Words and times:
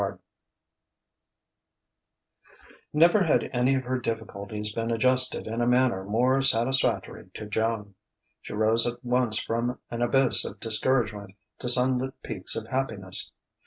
XV 0.01 0.17
Never 2.91 3.21
had 3.23 3.43
any 3.53 3.75
of 3.75 3.83
her 3.83 3.99
difficulties 3.99 4.73
been 4.73 4.89
adjusted 4.89 5.45
in 5.45 5.61
a 5.61 5.67
manner 5.67 6.03
more 6.03 6.41
satisfactory 6.41 7.29
to 7.35 7.45
Joan. 7.45 7.93
She 8.41 8.53
rose 8.53 8.87
at 8.87 9.05
once 9.05 9.39
from 9.39 9.77
an 9.91 10.01
abyss 10.01 10.43
of 10.43 10.59
discouragement 10.59 11.35
to 11.59 11.69
sunlit 11.69 12.19
peaks 12.23 12.55
of 12.55 12.65
happiness. 12.65 13.31